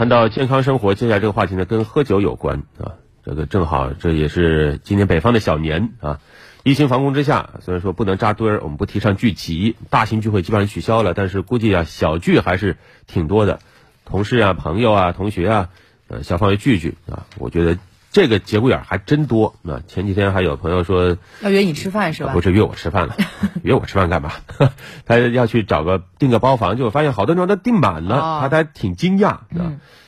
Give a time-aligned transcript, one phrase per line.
[0.00, 2.96] 谈到健康生活，接下来这个话题呢，跟喝酒有关啊。
[3.22, 6.20] 这个正好，这也是今年北方的小年啊。
[6.62, 13.60] 疫情防控之下，虽然说不能扎堆儿，我们不提倡聚集，大型聚会基本上取消了，但是估计啊，小聚还是挺多的。
[14.06, 15.68] 同事啊、朋友啊、同学啊，
[16.08, 17.76] 呃，小范围聚聚啊，我觉得
[18.10, 19.54] 这个节骨眼还真多。
[19.62, 22.32] 那前几天还有朋友说要约你吃饭是吧？
[22.32, 23.16] 不是约我吃饭了，
[23.62, 24.32] 约我吃饭干嘛？
[25.06, 29.46] 他要去找个订个包房，就发现好多地方都订满了，他还挺惊讶啊。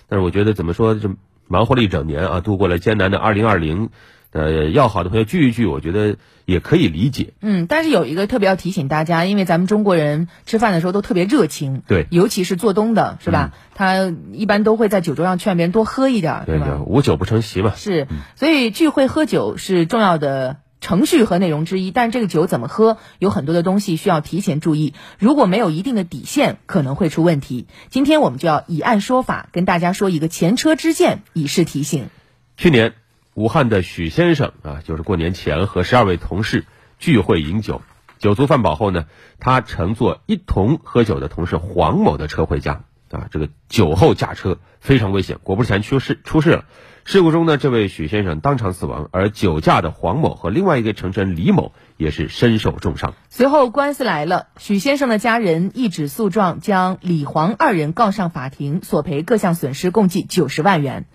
[0.09, 1.11] 但是我觉得怎么说，这
[1.49, 3.91] 忙活了一整年啊，度过了艰难的二零二零，
[4.33, 7.35] 呃，要好的朋友聚一聚，我觉得也可以理解。
[7.41, 13.53] 嗯，但是有一个特别要提醒大家，因为咱们中国人吃饭的时候都特别热情，对，尤其是做东的，是吧？
[13.75, 16.81] 他一般都会在酒桌上劝别人多喝一点，对吧？
[16.87, 17.75] 无酒不成席嘛。
[17.77, 20.57] 是，所以聚会喝酒是重要的。
[20.85, 24.95] 程序和内容之一，但这个酒怎么喝，有很多的东西需要提前注意。
[25.17, 27.69] 如果没有一定的底线，可能会出问题。
[27.89, 32.07] 今天我们就要以案说法，跟大家说一个前车之鉴，以示提醒。
[32.57, 32.95] 去年，
[33.35, 36.67] 武汉的许先生啊，就是过年前和十二位同事
[36.99, 37.81] 聚会饮酒，
[38.19, 39.07] 酒足饭饱后呢，
[39.41, 42.85] 他乘坐一同喝酒的同事黄某的车回家。
[43.13, 46.65] 啊，这个酒后驾车非常危险，果不其然出事出事了。
[47.05, 53.15] 事故中呢，这位许先生当场死亡，而酒驾的黄某和另外一个乘车人李某也是身受重伤。
[53.29, 61.07] 随后官司来了，许先生的家人一纸诉状将李黄二人告上法庭，索赔各项损失共计九十万元。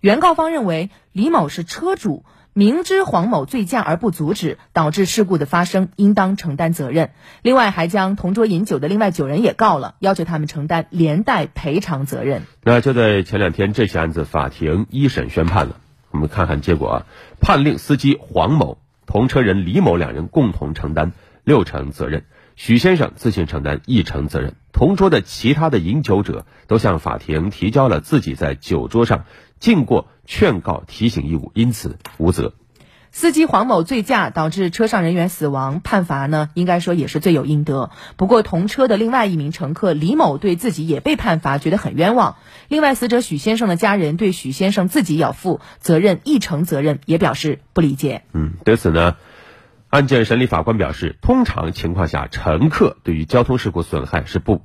[0.00, 2.24] 原告方认为李某是车主。
[2.58, 7.10] 明知黄某醉驾而不阻止，导致事故的发生，应当承担责任。
[7.42, 12.44] 另外，还将同桌饮酒的另外九人也告了，要求他们承担连带赔偿责任。
[12.62, 15.76] 那就在前两天，这起案子法庭一审宣判了。
[16.10, 17.06] 我们看看结果啊，
[17.42, 21.12] 判令司机黄某、同车人李某两人共同承担
[21.44, 22.24] 六成责任，
[22.56, 24.54] 许先生自行承担一成责任。
[24.72, 29.24] 同桌的其他的饮酒者都向法庭提交了自己在酒桌上。
[29.58, 32.52] 尽过劝告提醒义务，因此无责。
[33.10, 37.88] 司机黄某醉驾导致车上人员死亡，判罚呢，应该说也是罪有应得。
[38.16, 42.36] 不过同车的另外一名乘客李某对自己也被判罚，觉得很冤枉。
[42.68, 48.24] 另外，死者许先生的家人对许先生自己要负责任一成责任也表示不理解。
[48.34, 49.16] 嗯，对此呢，
[49.96, 54.60] 案件审理法官表示，通常情况下，乘客对于交通事故损害是不。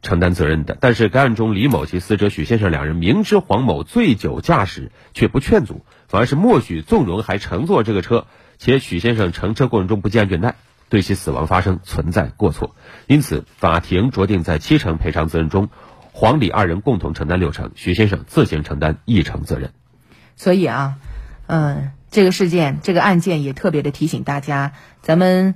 [0.00, 8.26] 承担责任的，但是该案中李某及死者许先生两人明知黄某醉酒驾驶，却不劝阻，反而是默许纵容，还乘坐这个车，
[8.58, 10.54] 且许先生乘车过程中不系安全带，
[10.88, 12.76] 对其死亡发生存在过错，
[13.08, 15.68] 因此法庭酌定在七成赔偿责任中，
[16.12, 19.72] 黄李二人共同承担六成，许先生自行承担一成责任。
[20.36, 20.94] 所以啊，
[21.46, 24.72] 嗯，这个事件这个案件也特别的提醒大家，
[25.02, 25.54] 咱们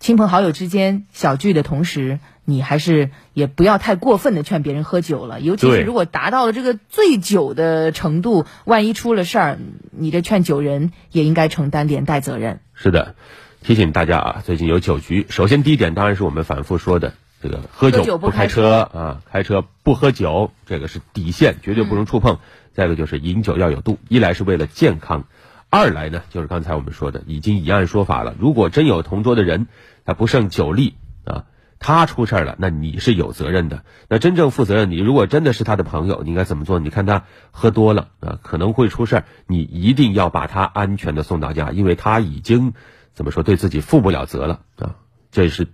[0.00, 2.18] 亲朋好友之间小聚的同时。
[2.44, 9.58] 你还是也不要太过分的劝别人喝酒了，尤其是如果达到了这个醉酒的程度，万一出了事儿，
[9.92, 12.58] 你这劝酒人也应该承担连带责任。
[12.74, 13.14] 是的，
[13.62, 15.24] 提醒大家啊，最近有酒局。
[15.30, 22.38] 首先第一点当然是我们反复说的这个喝酒不开车啊，开车不喝酒，这个是底线，绝对不能触碰。
[22.72, 25.24] 再一个就是饮酒要有度，一来是为了健康，
[25.68, 28.34] 二来呢就是刚才我们说的，已经以案说法了。
[28.38, 29.66] 如果真有同桌的人
[30.04, 30.94] 他不胜酒力
[31.24, 31.44] 啊。
[31.84, 33.82] 他出事儿了，那你是有责任的。
[34.08, 36.78] 那真正负责任，你如果真的是他的朋友，你应该怎么做？
[36.78, 42.72] 你看他喝多了啊，可能会出事儿，你一定要把他安全的送到家，因为他已经
[43.14, 44.94] 怎么说对自己负不了责了啊。
[45.32, 45.66] 这是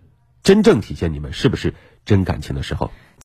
[0.42, 2.90] 真正体现你们是不是真感情的时候。